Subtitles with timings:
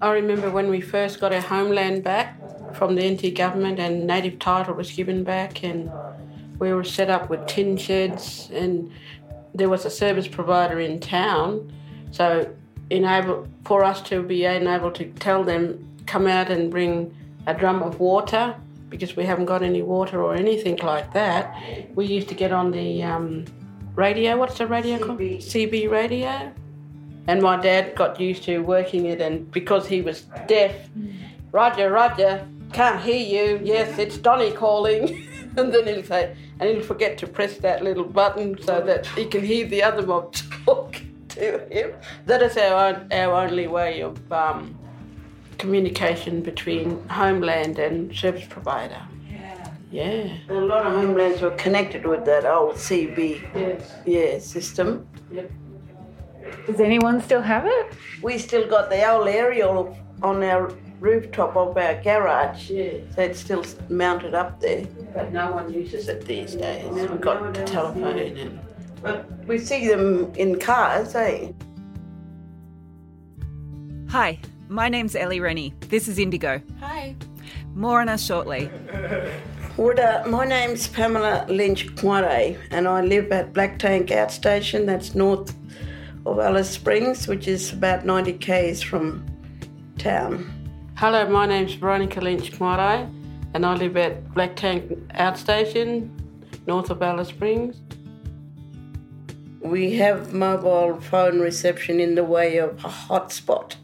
[0.00, 2.38] I remember when we first got our homeland back
[2.74, 5.90] from the NT government and native title was given back and
[6.58, 8.92] we were set up with tin sheds and
[9.54, 11.72] there was a service provider in town.
[12.10, 12.54] So
[12.90, 17.16] enable for us to be able to tell them come out and bring
[17.46, 18.54] a drum of water
[18.90, 21.56] because we haven't got any water or anything like that.
[21.94, 23.46] We used to get on the um,
[23.94, 24.36] radio.
[24.36, 25.06] What's the radio CB.
[25.06, 25.18] called?
[25.18, 26.52] CB radio.
[27.28, 30.74] And my dad got used to working it, and because he was deaf,
[31.52, 33.60] Roger, Roger, can't hear you.
[33.64, 35.26] Yes, it's Donny calling.
[35.56, 39.24] and then he'll say, and he'll forget to press that little button so that he
[39.24, 40.34] can hear the other mob
[40.64, 41.92] talk to him.
[42.26, 44.78] That is our, our only way of um,
[45.58, 49.00] communication between homeland and service provider.
[49.30, 49.70] Yeah.
[49.90, 50.36] Yeah.
[50.50, 53.92] A lot of homelands were connected with that old CB Yes.
[54.04, 55.06] yeah, system.
[55.32, 55.50] Yep.
[56.66, 57.92] Does anyone still have it?
[58.22, 62.70] We still got the old aerial on our rooftop of our garage.
[62.70, 62.98] Yeah.
[63.14, 64.86] So it's still mounted up there.
[65.14, 66.90] But no one uses it these days.
[66.90, 68.60] We've got the telephone and
[69.02, 71.52] But we see them in cars, eh?
[74.08, 75.74] Hi, my name's Ellie Rennie.
[75.88, 76.62] This is Indigo.
[76.80, 77.14] Hi.
[77.74, 78.70] More on us shortly.
[79.76, 85.14] What, uh, my name's Pamela Lynch Kngwarraye, and I live at Black Tank Outstation, that's
[85.14, 85.54] north
[86.26, 89.24] of Alice Springs, which is about 90 k's from
[89.96, 90.52] town.
[90.96, 93.08] Hello, my name's Veronica Lynch Kngwarraye,
[93.54, 96.10] and I live at Black Tank Outstation,
[96.66, 97.80] north of Alice Springs.
[99.60, 103.76] We have mobile phone reception in the way of a hotspot.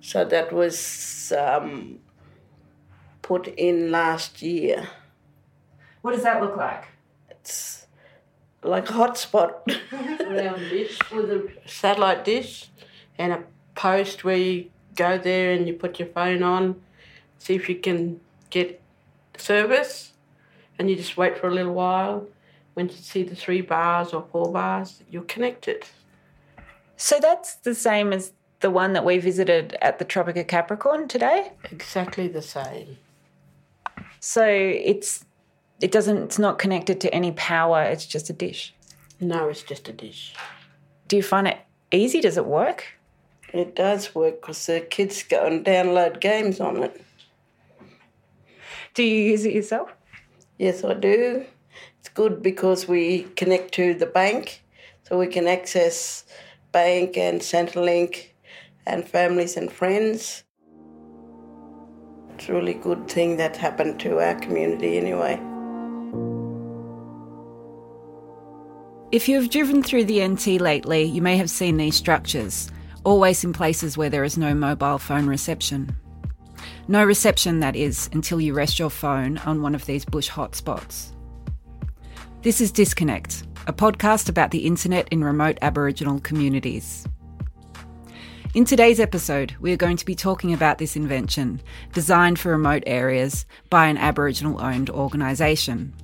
[0.00, 2.00] So that was um,
[3.22, 4.88] put in last year.
[6.02, 6.88] What does that look like?
[7.30, 7.77] It's
[8.62, 9.52] like a hotspot.
[10.28, 12.68] round dish with a satellite dish
[13.18, 16.80] and a post where you go there and you put your phone on,
[17.38, 18.20] see if you can
[18.50, 18.80] get
[19.36, 20.12] service,
[20.78, 22.26] and you just wait for a little while.
[22.74, 25.84] When you see the three bars or four bars, you're connected.
[26.96, 31.08] So that's the same as the one that we visited at the Tropic of Capricorn
[31.08, 31.52] today.
[31.70, 32.98] Exactly the same.
[34.20, 35.24] So it's
[35.80, 38.74] it doesn't it's not connected to any power, it's just a dish.
[39.20, 40.34] No, it's just a dish.
[41.08, 41.58] Do you find it
[41.90, 42.20] easy?
[42.20, 42.98] Does it work?
[43.52, 47.02] it does work because the kids go and download games on it.
[48.94, 49.90] Do you use it yourself?
[50.58, 51.44] Yes, I do.
[52.00, 54.64] It's good because we connect to the bank,
[55.04, 56.24] so we can access
[56.72, 58.30] bank and Centrelink
[58.86, 60.44] and families and friends.
[62.34, 65.40] It's a really good thing that happened to our community anyway.
[69.10, 72.70] If you have driven through the NT lately, you may have seen these structures,
[73.04, 75.96] always in places where there is no mobile phone reception.
[76.88, 81.12] No reception, that is, until you rest your phone on one of these bush hotspots.
[82.42, 87.06] This is Disconnect, a podcast about the internet in remote Aboriginal communities.
[88.52, 91.62] In today's episode, we are going to be talking about this invention,
[91.94, 95.94] designed for remote areas by an Aboriginal owned organisation.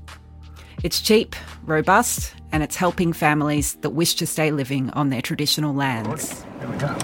[0.85, 1.35] It's cheap,
[1.65, 6.45] robust, and it's helping families that wish to stay living on their traditional lands.
[6.61, 6.95] Here we go.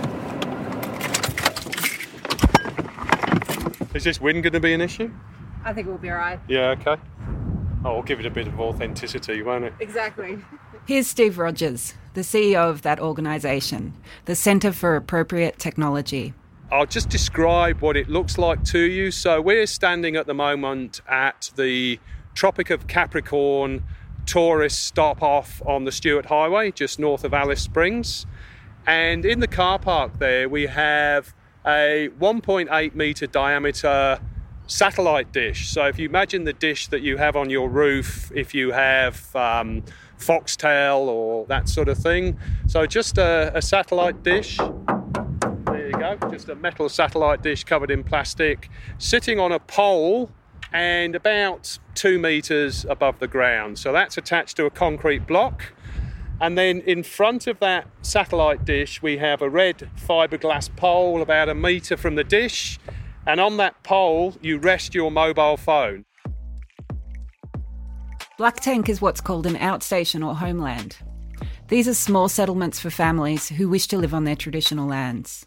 [3.95, 5.11] Is this wind going to be an issue?
[5.65, 6.39] I think we'll be alright.
[6.47, 6.97] Yeah, okay.
[7.83, 9.73] Oh, we'll give it a bit of authenticity, won't it?
[9.81, 10.37] Exactly.
[10.87, 13.95] Here's Steve Rogers, the CEO of that organisation,
[14.27, 16.35] the Centre for Appropriate Technology.
[16.71, 19.11] I'll just describe what it looks like to you.
[19.11, 21.99] So, we're standing at the moment at the
[22.35, 23.85] Tropic of Capricorn
[24.27, 28.27] tourist stop off on the Stuart Highway, just north of Alice Springs.
[28.87, 31.35] And in the car park there, we have
[31.67, 34.21] a 1.8 metre diameter
[34.67, 35.69] satellite dish.
[35.71, 39.35] So, if you imagine the dish that you have on your roof, if you have
[39.35, 39.83] um,
[40.19, 42.39] Foxtel or that sort of thing.
[42.69, 44.57] So, just a, a satellite dish.
[44.57, 50.31] There you go, just a metal satellite dish covered in plastic, sitting on a pole
[50.73, 53.79] and about two metres above the ground.
[53.79, 55.73] So that's attached to a concrete block.
[56.41, 61.49] And then in front of that satellite dish, we have a red fiberglass pole about
[61.49, 62.79] a metre from the dish.
[63.27, 66.07] And on that pole, you rest your mobile phone.
[68.39, 70.97] Black Tank is what's called an outstation or homeland.
[71.69, 75.47] These are small settlements for families who wish to live on their traditional lands.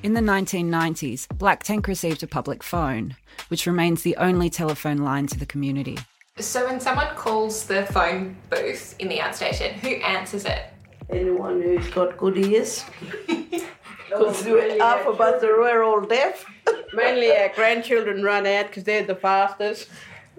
[0.00, 3.16] In the 1990s, Black Tank received a public phone,
[3.48, 5.98] which remains the only telephone line to the community.
[6.38, 10.66] So when someone calls the phone booth in the outstation, who answers it?
[11.10, 12.84] Anyone who's got good ears.
[14.08, 16.50] Because really, half yeah, of us are we're all deaf.
[16.94, 19.90] Mainly our grandchildren run out because they're the fastest.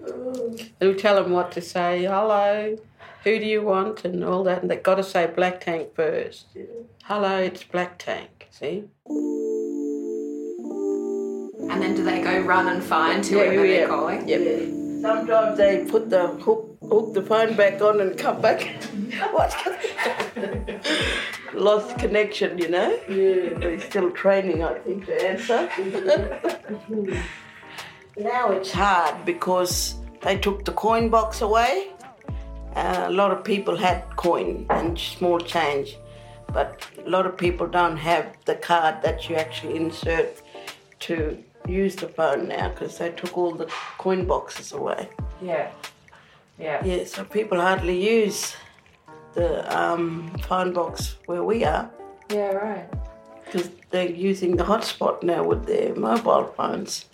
[0.04, 2.02] And we tell them what to say.
[2.02, 2.76] Hello,
[3.22, 4.62] who do you want, and all that.
[4.62, 6.46] And they've got to say Black Tank first.
[7.04, 8.48] Hello, it's Black Tank.
[8.50, 8.88] See?
[11.70, 14.28] And then do they go run and find whoever they're calling?
[14.28, 15.00] Yep.
[15.02, 18.62] Sometimes they put the hook, hook the phone back on and come back.
[19.30, 19.54] what?
[21.54, 22.98] Lost connection, you know.
[23.08, 23.56] Yeah.
[23.56, 25.70] They're still training, I think, to answer.
[28.18, 31.92] now it's hard because they took the coin box away.
[32.74, 35.96] Uh, a lot of people had coin and small change,
[36.52, 40.42] but a lot of people don't have the card that you actually insert
[41.00, 43.66] to use the phone now because they took all the
[43.98, 45.08] coin boxes away.
[45.42, 45.70] Yeah.
[46.58, 46.84] Yeah.
[46.84, 48.54] Yeah, so people hardly use
[49.34, 51.90] the um, phone box where we are
[52.30, 52.88] Yeah, right.
[53.44, 57.06] because they're using the hotspot now with their mobile phones.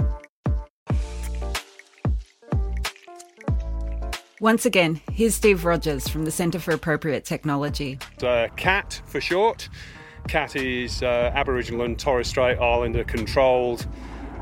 [4.40, 7.98] Once again, here's Steve Rogers from the Centre for Appropriate Technology.
[8.22, 9.68] uh, CAT for short.
[10.28, 13.86] CAT is uh, Aboriginal and Torres Strait Islander controlled,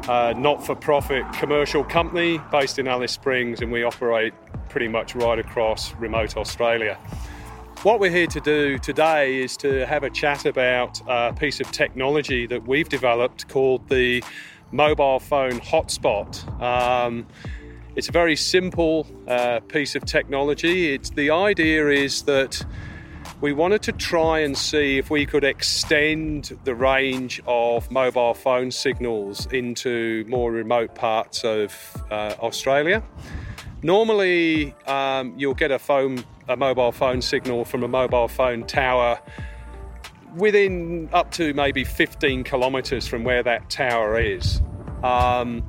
[0.06, 4.34] not for profit commercial company based in Alice Springs, and we operate
[4.68, 6.98] pretty much right across remote Australia.
[7.82, 11.70] What we're here to do today is to have a chat about a piece of
[11.70, 14.24] technology that we've developed called the
[14.72, 16.62] mobile phone hotspot.
[16.62, 17.26] Um,
[17.94, 20.94] it's a very simple uh, piece of technology.
[20.94, 22.64] It's the idea is that
[23.44, 28.70] we wanted to try and see if we could extend the range of mobile phone
[28.70, 31.74] signals into more remote parts of
[32.10, 33.02] uh, Australia.
[33.82, 39.20] Normally, um, you'll get a phone, a mobile phone signal from a mobile phone tower
[40.34, 44.62] within up to maybe 15 kilometres from where that tower is.
[45.02, 45.62] Um,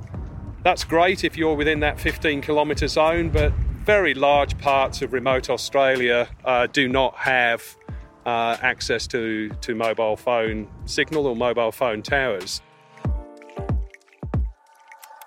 [0.63, 3.51] that's great if you're within that 15 kilometre zone, but
[3.86, 7.78] very large parts of remote Australia uh, do not have
[8.26, 12.62] uh, access to, to mobile phone signal or mobile phone towers.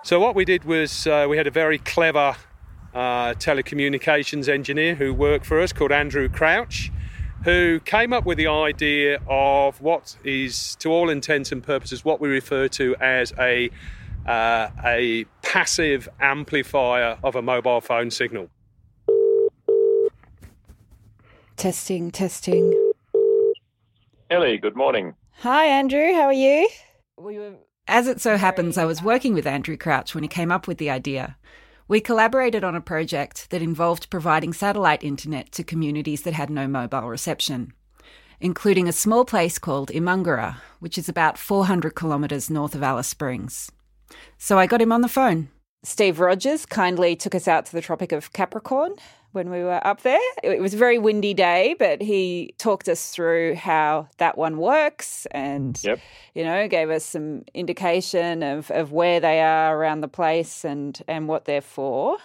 [0.03, 2.35] So, what we did was uh, we had a very clever
[2.95, 6.91] uh, telecommunications engineer who worked for us called Andrew Crouch,
[7.45, 12.21] who came up with the idea of what is, to all intents and purposes, what
[12.21, 13.71] we refer to as a
[14.29, 18.51] uh, a passive amplifier of a mobile phone signal.
[21.57, 22.93] Testing, testing.
[24.31, 25.15] Ellie, good morning.
[25.39, 26.13] Hi, Andrew.
[26.13, 26.69] How are you?
[27.17, 27.55] We were...
[27.89, 30.77] As it so happens, I was working with Andrew Crouch when he came up with
[30.77, 31.39] the idea.
[31.89, 36.69] We collaborated on a project that involved providing satellite internet to communities that had no
[36.69, 37.73] mobile reception,
[38.41, 43.73] including a small place called Imangara, which is about 400 kilometres north of Alice Springs.
[44.39, 45.49] So I got him on the phone.
[45.85, 48.95] Steve Rogers kindly took us out to the Tropic of Capricorn
[49.33, 50.19] when we were up there.
[50.43, 55.27] It was a very windy day, but he talked us through how that one works
[55.31, 56.01] and, Yep.
[56.35, 61.01] you know, gave us some indication of, of where they are around the place and,
[61.07, 62.19] and what they're for.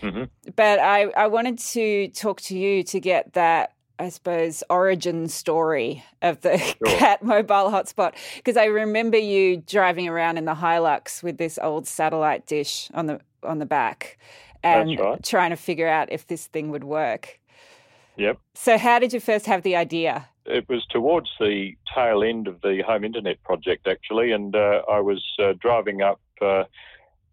[0.00, 0.28] Mhm.
[0.56, 6.02] But I, I wanted to talk to you to get that, I suppose, origin story
[6.22, 8.14] of the cat mobile hotspot.
[8.36, 13.06] Because I remember you driving around in the Hilux with this old satellite dish on
[13.06, 14.18] the on the back
[14.64, 15.22] and right.
[15.22, 17.38] trying to figure out if this thing would work.
[18.16, 18.38] Yep.
[18.54, 20.28] So how did you first have the idea?
[20.46, 24.98] It was towards the tail end of the home internet project, actually, and uh, I
[24.98, 26.64] was uh, driving up uh,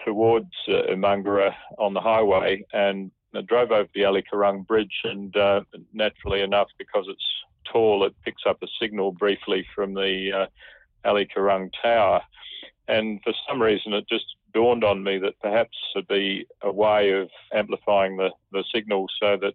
[0.05, 5.35] towards uh, Imangara on the highway and I drove over the Ali Curung Bridge, and
[5.37, 5.61] uh,
[5.93, 7.25] naturally enough, because it's
[7.65, 12.21] tall, it picks up a signal briefly from the uh, Ali Curung Tower.
[12.87, 17.11] And for some reason, it just dawned on me that perhaps it'd be a way
[17.11, 19.53] of amplifying the, the signal so that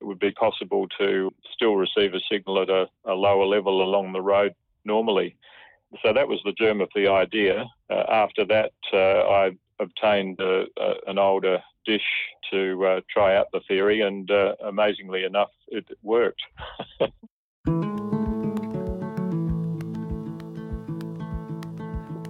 [0.00, 4.12] it would be possible to still receive a signal at a, a lower level along
[4.12, 5.36] the road normally.
[6.02, 7.64] So that was the germ of the idea.
[7.90, 12.02] Uh, after that, uh, I obtained uh, uh, an older dish
[12.50, 16.42] to uh, try out the theory, and uh, amazingly enough, it worked.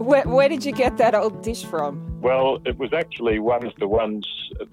[0.07, 2.21] Where, where did you get that old dish from?
[2.21, 4.25] Well, it was actually one of the ones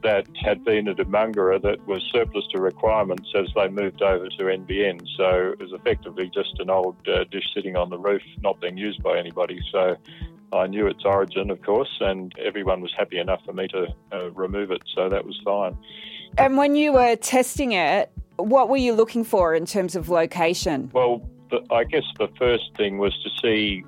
[0.03, 4.43] that had been at Imangara that was surplus to requirements as they moved over to
[4.43, 5.01] NBN.
[5.17, 8.77] So it was effectively just an old uh, dish sitting on the roof, not being
[8.77, 9.59] used by anybody.
[9.71, 9.95] So
[10.53, 14.31] I knew its origin, of course, and everyone was happy enough for me to uh,
[14.31, 14.81] remove it.
[14.95, 15.77] So that was fine.
[16.37, 20.89] And when you were testing it, what were you looking for in terms of location?
[20.93, 23.83] Well, the, I guess the first thing was to see,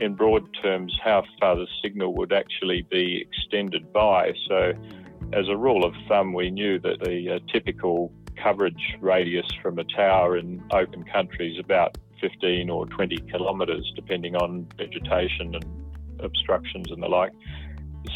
[0.00, 4.32] in broad terms, how far the signal would actually be extended by.
[4.48, 4.72] So,
[5.32, 9.84] as a rule of thumb, we knew that the uh, typical coverage radius from a
[9.84, 15.64] tower in open country is about 15 or 20 kilometres, depending on vegetation and
[16.20, 17.32] obstructions and the like.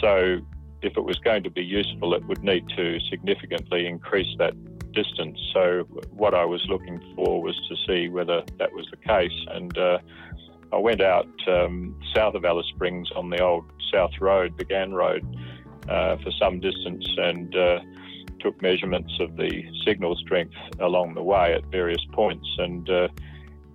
[0.00, 0.38] So,
[0.80, 4.54] if it was going to be useful, it would need to significantly increase that
[4.92, 5.38] distance.
[5.52, 9.46] So, what I was looking for was to see whether that was the case.
[9.48, 9.98] And uh,
[10.72, 14.92] I went out um, south of Alice Springs on the old South Road, the Ghan
[14.92, 15.24] Road,
[15.88, 17.80] uh, for some distance and uh,
[18.40, 22.46] took measurements of the signal strength along the way at various points.
[22.58, 22.88] And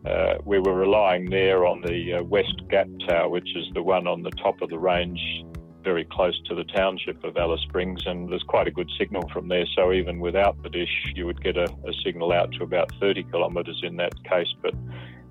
[0.05, 4.07] uh, we were relying there on the uh, West Gap Tower, which is the one
[4.07, 5.19] on the top of the range
[5.83, 9.48] very close to the township of Alice Springs, and there's quite a good signal from
[9.48, 9.65] there.
[9.75, 13.24] So even without the dish, you would get a, a signal out to about 30
[13.24, 14.48] kilometres in that case.
[14.62, 14.74] But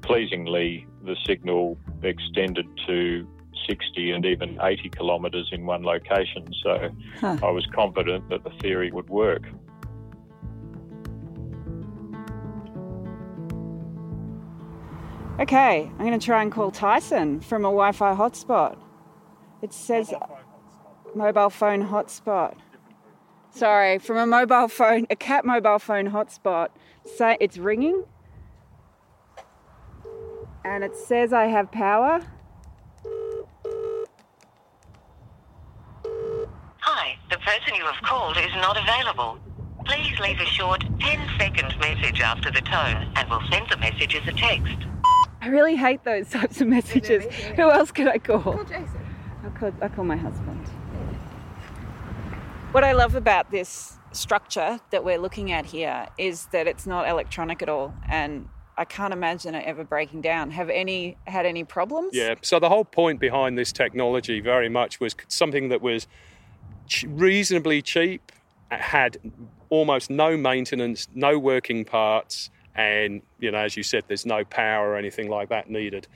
[0.02, 3.26] pleasingly, the signal extended to
[3.68, 6.46] 60 and even 80 kilometres in one location.
[6.62, 7.38] So huh.
[7.42, 9.42] I was confident that the theory would work.
[15.40, 18.76] Okay, I'm going to try and call Tyson from a Wi Fi hotspot.
[19.62, 20.12] It says
[21.14, 22.56] mobile phone hotspot.
[23.50, 26.68] Sorry, from a mobile phone, a cat mobile phone hotspot.
[27.06, 28.04] Say it's ringing,
[30.64, 32.20] and it says I have power.
[36.80, 39.38] Hi, the person you have called is not available.
[39.86, 44.14] Please leave a short 10 second message after the tone and we'll send the message
[44.14, 44.91] as a text.
[45.42, 47.24] I really hate those types of messages.
[47.56, 48.40] Who else could I call?
[48.40, 49.06] Call Jason.
[49.44, 50.64] I'll call, I'll call my husband.
[52.70, 57.08] What I love about this structure that we're looking at here is that it's not
[57.08, 60.50] electronic at all and I can't imagine it ever breaking down.
[60.52, 62.14] Have any had any problems?
[62.14, 62.36] Yeah.
[62.40, 66.06] So the whole point behind this technology very much was something that was
[67.06, 68.32] reasonably cheap,
[68.70, 69.18] had
[69.68, 74.90] almost no maintenance, no working parts, and you know, as you said, there's no power
[74.90, 76.06] or anything like that needed.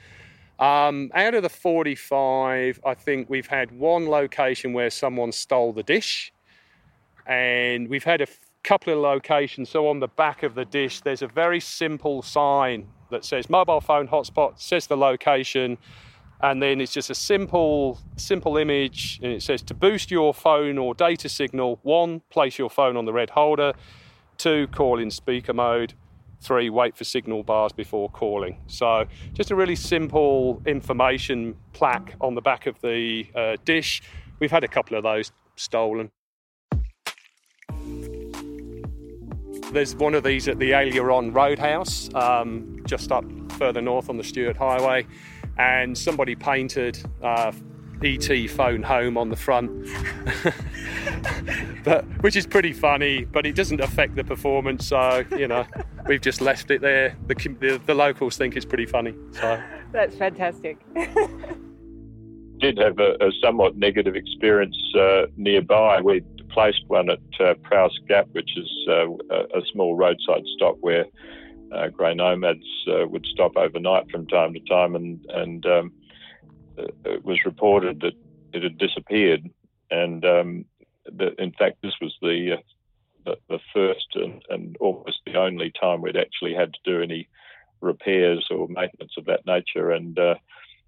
[0.59, 5.83] Um, out of the 45, I think we've had one location where someone stole the
[5.83, 6.33] dish.
[7.27, 9.69] And we've had a f- couple of locations.
[9.69, 13.81] So on the back of the dish, there's a very simple sign that says mobile
[13.81, 15.77] phone hotspot, says the location,
[16.41, 19.19] and then it's just a simple simple image.
[19.21, 23.05] And it says to boost your phone or data signal one place your phone on
[23.05, 23.73] the red holder.
[24.37, 25.93] Two call in speaker mode
[26.41, 28.61] three wait for signal bars before calling.
[28.67, 34.01] So just a really simple information plaque on the back of the uh, dish.
[34.39, 36.11] We've had a couple of those stolen.
[39.71, 44.23] There's one of these at the Aileron Roadhouse, um, just up further north on the
[44.23, 45.05] Stuart Highway,
[45.57, 47.51] and somebody painted uh,
[48.03, 49.71] ET phone home on the front,
[51.83, 53.25] but which is pretty funny.
[53.25, 55.65] But it doesn't affect the performance, so you know
[56.07, 57.15] we've just left it there.
[57.27, 59.15] The, the, the locals think it's pretty funny.
[59.31, 59.61] So
[59.91, 60.77] that's fantastic.
[62.59, 66.01] Did have a, a somewhat negative experience uh, nearby.
[66.01, 70.77] We placed one at uh, Prowse Gap, which is uh, a, a, small roadside stop
[70.79, 71.05] where
[71.71, 75.91] uh, grey nomads uh, would stop overnight from time to time, and and um,
[76.77, 78.13] it was reported that
[78.53, 79.49] it had disappeared,
[79.91, 80.65] and um,
[81.37, 82.61] in fact this was the, uh,
[83.25, 87.27] the the, first and, and almost the only time we'd actually had to do any
[87.81, 90.35] repairs or maintenance of that nature, and uh,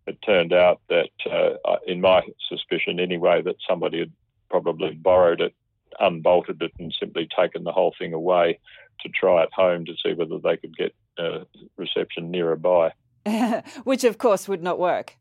[0.07, 1.09] it turned out that,
[1.85, 4.11] in my suspicion anyway, that somebody had
[4.49, 5.53] probably borrowed it,
[5.99, 8.59] unbolted it, and simply taken the whole thing away
[9.01, 11.39] to try at home to see whether they could get uh,
[11.77, 12.91] reception nearby.
[13.83, 15.15] Which, of course, would not work.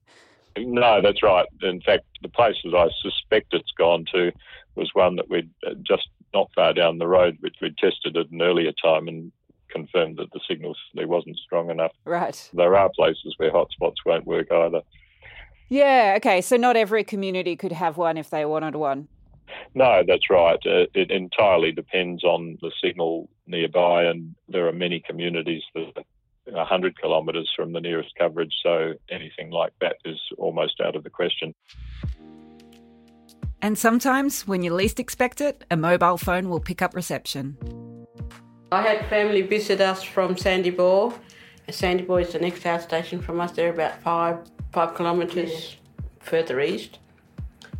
[0.64, 1.46] No, that's right.
[1.62, 4.32] In fact, the place that I suspect it's gone to
[4.74, 8.30] was one that we'd uh, just not far down the road, which we'd tested at
[8.30, 9.32] an earlier time and
[9.70, 11.92] confirmed that the signal there wasn't strong enough.
[12.04, 12.50] Right.
[12.54, 14.80] There are places where hotspots won't work either.
[15.68, 16.40] Yeah, okay.
[16.40, 19.08] So not every community could have one if they wanted one.
[19.74, 20.58] No, that's right.
[20.64, 26.04] Uh, it entirely depends on the signal nearby, and there are many communities that
[26.52, 31.10] 100 kilometres from the nearest coverage, so anything like that is almost out of the
[31.10, 31.54] question.
[33.60, 37.56] And sometimes, when you least expect it, a mobile phone will pick up reception.
[38.70, 41.12] I had family visit us from Sandy Bore.
[41.70, 43.52] Sandy Bore is the next house station from us.
[43.52, 44.38] They're about five
[44.72, 46.04] five kilometres yeah.
[46.20, 46.98] further east.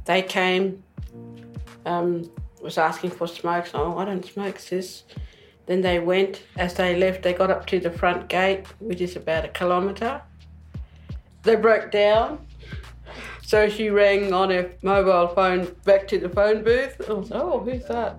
[0.06, 0.82] They came,
[1.84, 2.30] um,
[2.62, 3.70] was asking for smokes.
[3.75, 5.04] Oh, I don't smoke, sis.
[5.68, 9.16] Then they went, as they left, they got up to the front gate, which is
[9.16, 10.22] about a kilometre.
[11.42, 12.46] They broke down.
[13.42, 16.98] So she rang on her mobile phone back to the phone booth.
[17.06, 18.18] I was, oh, who's that?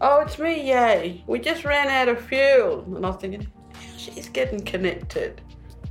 [0.00, 1.22] Oh, it's me, yay.
[1.28, 2.82] We just ran out of fuel.
[2.96, 3.46] And I was thinking,
[3.96, 5.40] she's getting connected.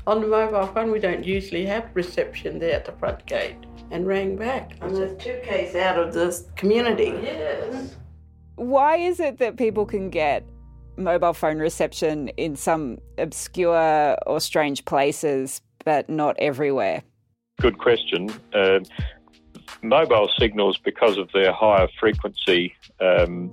[0.07, 3.55] On the mobile phone, we don't usually have reception there at the front gate.
[3.91, 4.73] And rang back.
[4.81, 7.17] And there's two Ks out of this community.
[7.23, 7.95] Yes.
[8.55, 10.45] Why is it that people can get
[10.97, 17.03] mobile phone reception in some obscure or strange places, but not everywhere?
[17.59, 18.29] Good question.
[18.53, 18.79] Uh,
[19.81, 23.51] mobile signals, because of their higher frequency, um,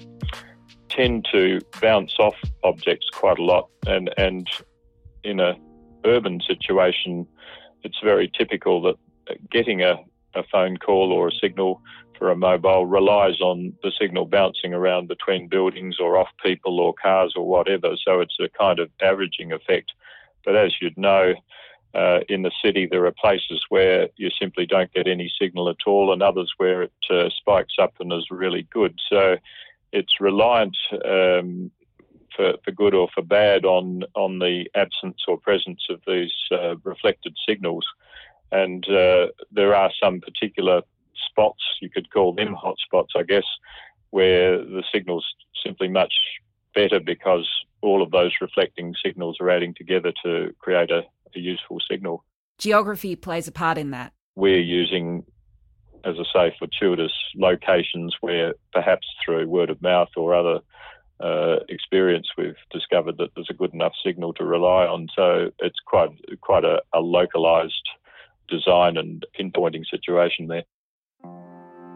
[0.89, 4.49] tend to bounce off objects quite a lot, and and
[5.25, 5.55] in a
[6.05, 7.27] urban situation,
[7.83, 8.97] it's very typical that
[9.51, 9.97] getting a,
[10.35, 11.83] a phone call or a signal
[12.19, 16.93] for a mobile relies on the signal bouncing around between buildings or off people or
[16.93, 17.95] cars or whatever.
[18.05, 19.93] So it's a kind of averaging effect.
[20.45, 21.35] But as you'd know,
[21.95, 25.87] uh, in the city, there are places where you simply don't get any signal at
[25.87, 28.99] all, and others where it uh, spikes up and is really good.
[29.09, 29.37] So
[29.93, 31.71] it's reliant um,
[32.37, 36.77] for, for good or for bad on on the absence or presence of these uh,
[36.85, 37.87] reflected signals.
[38.53, 40.83] And uh, there are some particular
[41.39, 43.45] spots, you could call them hotspots, I guess,
[44.11, 45.27] where the signal's
[45.65, 46.13] simply much
[46.75, 47.49] better because
[47.81, 51.03] all of those reflecting signals are adding together to create a,
[51.37, 52.25] a useful signal.
[52.59, 54.13] Geography plays a part in that.
[54.35, 55.25] We're using,
[56.05, 60.61] as I say, fortuitous locations where perhaps through word of mouth or other
[61.21, 65.09] uh, experience, we've discovered that there's a good enough signal to rely on.
[65.15, 67.89] So it's quite quite a, a localized
[68.49, 70.65] design and pinpointing situation there.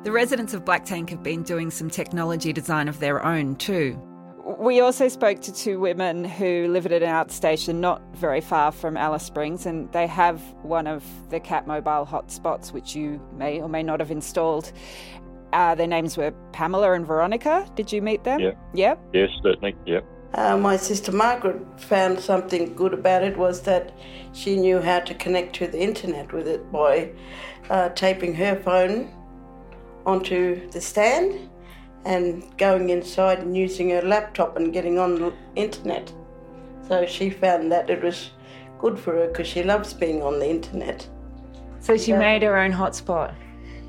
[0.05, 3.97] The residents of Black Tank have been doing some technology design of their own too.
[4.59, 8.97] We also spoke to two women who live at an outstation not very far from
[8.97, 13.69] Alice Springs, and they have one of the Cat Mobile hotspots, which you may or
[13.69, 14.73] may not have installed.
[15.53, 17.65] Uh, their names were Pamela and Veronica.
[17.77, 18.41] Did you meet them?
[18.41, 18.55] Yeah.
[18.75, 19.01] Yep.
[19.13, 19.77] Yes, certainly.
[19.87, 20.05] Yep.
[20.35, 23.93] Uh, my sister Margaret found something good about it was that
[24.33, 27.13] she knew how to connect to the internet with it by
[27.71, 29.09] uh, taping her phone
[30.07, 31.49] onto the stand
[32.05, 36.13] and going inside and using her laptop and getting on the internet.
[36.89, 38.31] So she found that it was
[38.81, 41.07] good for her because she loves being on the internet.
[41.81, 42.19] So she Yeah.
[42.19, 43.35] made her own hotspot.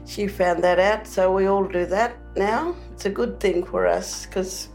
[0.05, 2.75] She found that out, so we all do that now.
[2.91, 4.69] It's a good thing for us because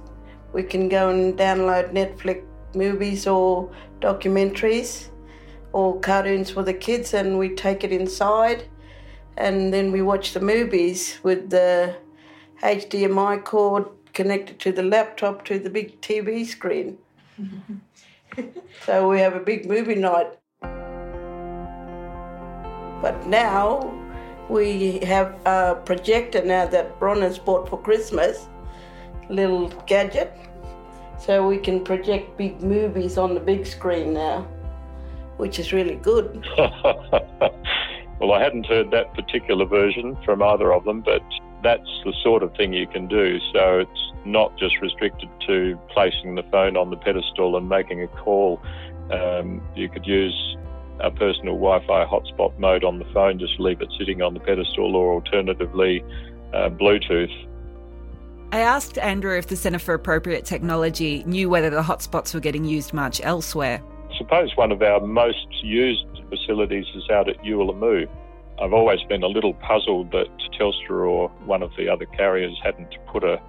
[0.53, 2.42] we can go and download Netflix
[2.74, 3.68] movies or
[4.01, 5.09] documentaries
[5.72, 8.64] or cartoons for the kids, and we take it inside
[9.38, 11.94] and then we watch the movies with the
[12.62, 16.98] HDMI cord connected to the laptop to the big TV screen.
[18.85, 20.37] so we have a big movie night.
[23.01, 23.94] But now
[24.48, 28.48] we have a projector now that Bron has bought for Christmas,
[29.31, 30.33] little gadget,
[31.20, 34.48] so we can project big movies on the big screen now,
[35.37, 36.44] which is really good.
[38.21, 41.23] well, I hadn't heard that particular version from either of them, but
[41.63, 43.39] that's the sort of thing you can do.
[43.53, 48.09] So it's not just restricted to placing the phone on the pedestal and making a
[48.09, 48.61] call.
[49.11, 50.57] Um, you could use
[51.01, 54.97] a personal Wi-Fi hotspot mode on the phone, just leave it sitting on the pedestal,
[54.97, 56.05] or alternatively,
[56.53, 57.47] uh, Bluetooth.
[58.51, 62.65] I asked Andrew if the Centre for Appropriate Technology knew whether the hotspots were getting
[62.65, 63.83] used much elsewhere.
[64.11, 68.09] I suppose one of our most used facilities is out at Yuelamu.
[68.61, 70.27] I've always been a little puzzled that
[70.59, 73.41] Telstra or one of the other carriers hadn't put a,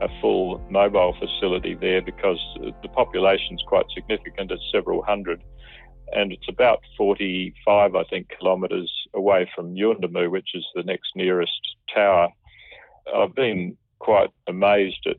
[0.00, 5.42] a full mobile facility there because the population's quite significant, it's several hundred.
[6.12, 11.76] And it's about 45, I think, kilometres away from Yuendumu, which is the next nearest
[11.94, 12.28] tower.
[13.14, 15.16] I've been quite amazed at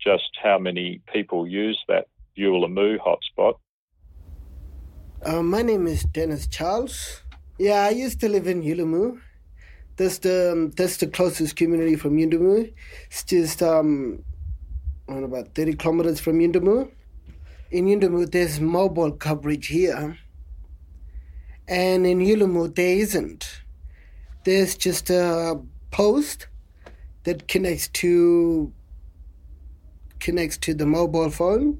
[0.00, 3.54] just how many people use that Yuelamu hotspot.
[5.24, 7.22] Uh, my name is Dennis Charles.
[7.56, 9.20] Yeah, I used to live in Yuelamu.
[9.96, 12.72] That's the um, that's the closest community from Yuendumu.
[13.06, 14.24] It's just um,
[15.06, 16.90] about thirty kilometers from Yuendumu.
[17.70, 20.18] In Yuendumu, there's mobile coverage here,
[21.68, 23.62] and in Yuelamu there isn't.
[24.42, 25.60] There's just a
[25.92, 26.48] post
[27.22, 28.72] that connects to
[30.18, 31.78] connects to the mobile phone,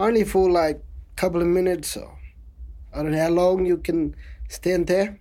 [0.00, 2.18] only for like a couple of minutes or
[2.96, 4.16] I don't know how long you can
[4.48, 5.18] stand there,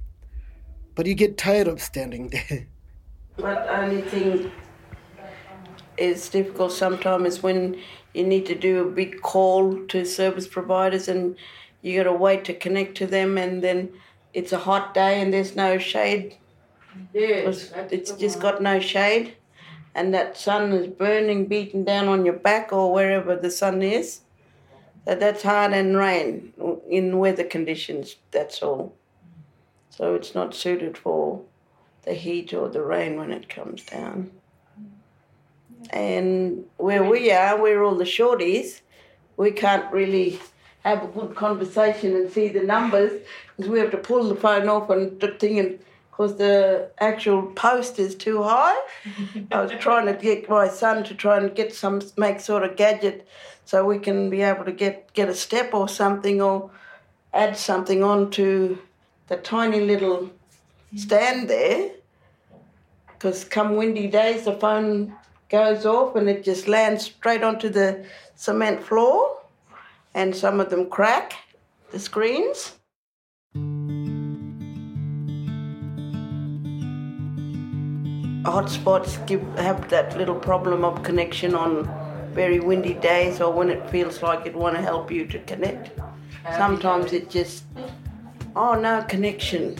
[0.96, 2.68] but you get tired of standing there.
[3.36, 4.50] But only thing
[5.98, 7.78] is difficult sometimes is when
[8.14, 11.36] you need to do a big call to service providers and
[11.82, 13.90] you got to wait to connect to them and then
[14.34, 16.38] it's a hot day and there's no shade.
[17.14, 19.36] Yes, it's just got no shade
[19.94, 24.22] and that sun is burning, beating down on your back or wherever the sun is.
[25.06, 26.54] That's hard and rain
[26.90, 28.96] in weather conditions, that's all.
[29.92, 31.42] So it's not suited for
[32.04, 34.32] the heat or the rain when it comes down.
[35.92, 38.82] And where we are, we're all the shorties,
[39.38, 40.40] we can't really
[40.84, 43.12] have a good conversation and see the numbers
[43.56, 45.80] because we have to pull the phone off and the thing and
[46.16, 48.80] because the actual post is too high.
[49.52, 52.78] I was trying to get my son to try and get some make sort of
[52.78, 53.28] gadget
[53.66, 56.72] so we can be able to get get a step or something or
[57.34, 58.78] add something onto
[59.28, 60.30] the tiny little
[60.96, 61.92] stand there.
[63.08, 65.16] Because come windy days, the phone
[65.50, 69.42] goes off and it just lands straight onto the cement floor,
[70.14, 71.34] and some of them crack
[71.92, 72.74] the screens.
[78.46, 81.90] Hotspots give have that little problem of connection on
[82.32, 85.92] very windy days or when it feels like it want to help you to connect.
[86.56, 87.64] Sometimes it just
[88.56, 89.78] oh no connection.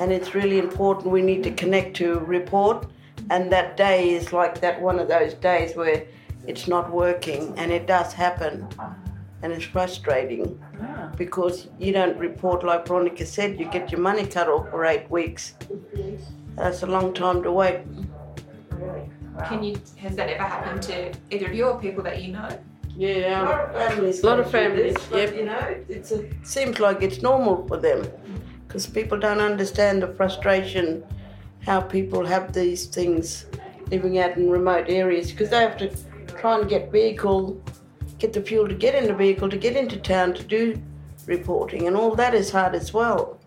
[0.00, 2.86] And it's really important we need to connect to report
[3.30, 6.04] and that day is like that one of those days where
[6.46, 8.68] it's not working and it does happen
[9.42, 10.60] and it's frustrating
[11.16, 15.10] because you don't report like Veronica said, you get your money cut off for eight
[15.10, 15.54] weeks.
[16.56, 17.80] That's a long time to wait.
[19.46, 19.80] Can you?
[19.96, 22.58] Has that ever happened to either of you or people that you know?
[22.94, 24.22] Yeah, a lot of families.
[24.22, 24.96] A lot of families.
[25.12, 25.34] Yep.
[25.34, 28.06] You know, it's a, it seems like it's normal for them
[28.66, 31.02] because people don't understand the frustration
[31.64, 33.46] how people have these things
[33.90, 35.88] living out in remote areas because they have to
[36.26, 37.62] try and get vehicle,
[38.18, 40.80] get the fuel to get in the vehicle to get into town to do
[41.26, 43.38] reporting, and all that is hard as well.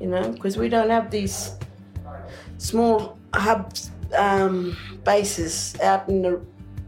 [0.00, 1.57] You know, because we don't have these
[2.58, 6.40] small hubs, um, bases out in the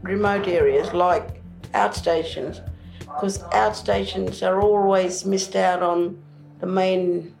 [0.03, 1.41] remote areas like
[1.73, 2.61] outstations,
[2.99, 6.21] because outstations are always missed out on
[6.59, 7.35] the main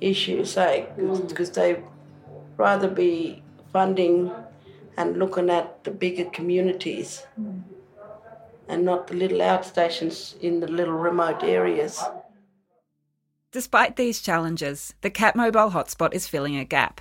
[0.00, 0.86] issue, say,
[1.28, 1.82] because they
[2.56, 4.30] rather be funding
[4.96, 7.24] and looking at the bigger communities
[8.68, 12.02] and not the little outstations in the little remote areas.
[13.52, 17.00] Despite these challenges, the CAT Mobile hotspot is filling a gap.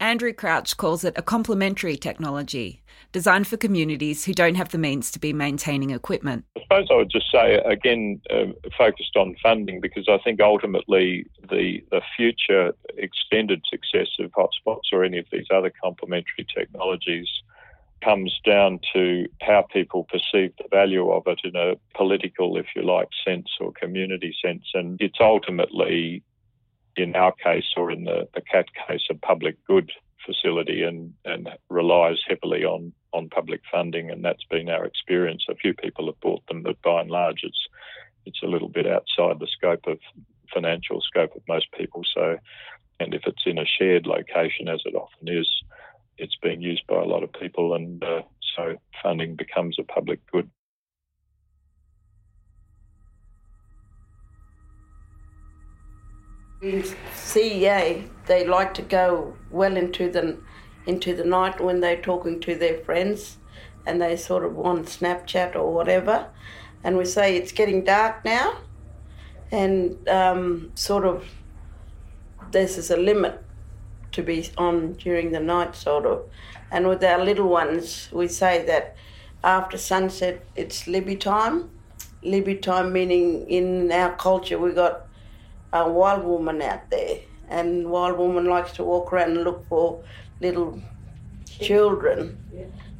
[0.00, 2.82] Andrew Crouch calls it a complementary technology
[3.12, 6.44] designed for communities who don't have the means to be maintaining equipment.
[6.56, 11.26] I suppose I would just say, again, uh, focused on funding because I think ultimately
[11.48, 17.28] the, the future extended success of hotspots or any of these other complementary technologies
[18.04, 22.82] comes down to how people perceive the value of it in a political, if you
[22.82, 24.64] like, sense or community sense.
[24.74, 26.22] And it's ultimately
[26.96, 29.90] in our case or in the, the CAT case, a public good
[30.24, 35.46] facility and, and relies heavily on, on public funding, and that's been our experience.
[35.48, 37.66] A few people have bought them, but by and large, it's
[38.26, 39.98] it's a little bit outside the scope of
[40.52, 42.02] financial scope of most people.
[42.12, 42.36] So,
[42.98, 45.48] and if it's in a shared location, as it often is,
[46.18, 48.22] it's being used by a lot of people, and uh,
[48.56, 50.50] so funding becomes a public good.
[56.66, 60.36] In CEA, they like to go well into the
[60.84, 63.36] into the night when they're talking to their friends,
[63.86, 66.26] and they sort of want Snapchat or whatever,
[66.82, 68.58] and we say it's getting dark now,
[69.52, 71.24] and um, sort of
[72.50, 73.40] this is a limit
[74.10, 76.28] to be on during the night, sort of,
[76.72, 78.96] and with our little ones, we say that
[79.44, 81.70] after sunset it's Libby time.
[82.22, 85.05] Libby time meaning in our culture we got
[85.72, 90.02] a wild woman out there, and wild woman likes to walk around and look for
[90.40, 90.80] little
[91.48, 92.38] children.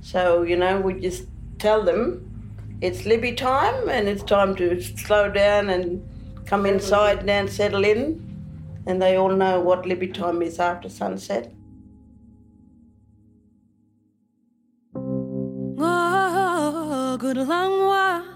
[0.01, 1.25] So you know, we just
[1.59, 2.23] tell them
[2.81, 6.07] it's Libby time, and it's time to slow down and
[6.45, 8.23] come inside and settle in,
[8.87, 11.53] and they all know what Libby time is after sunset.
[15.79, 18.36] Oh, good long my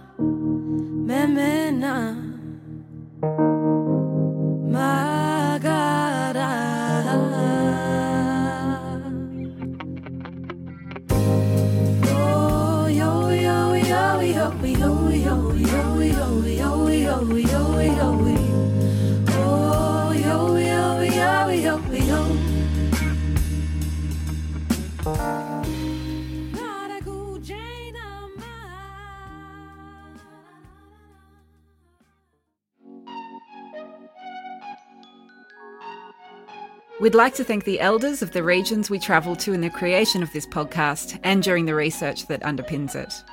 [37.01, 40.23] We'd like to thank the elders of the regions we travel to in the creation
[40.23, 43.25] of this podcast and during the research that underpins it.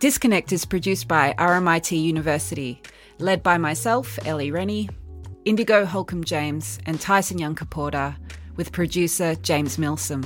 [0.00, 2.82] Disconnect is produced by RMIT University,
[3.20, 4.88] led by myself, Ellie Rennie,
[5.44, 8.16] Indigo Holcombe-James, and Tyson Yunkaporta,
[8.56, 10.24] with producer James Milsom.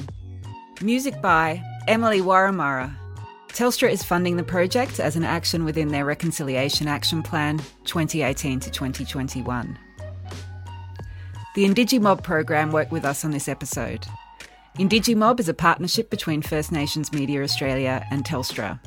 [0.80, 2.96] Music by Emily Wurramara.
[3.48, 8.70] Telstra is funding the project as an action within their Reconciliation Action Plan 2018 to
[8.70, 9.78] 2021.
[11.56, 14.06] The inDigiMOB program worked with us on this episode.
[14.78, 18.78] inDigiMOB is a partnership between First Nations Media Australia and Telstra.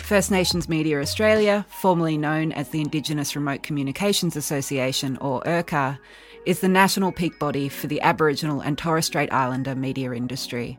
[0.00, 5.96] First Nations Media Australia, formerly known as the Indigenous Remote Communications Association or IRCA,
[6.44, 10.76] is the national peak body for the Aboriginal and Torres Strait Islander media industry.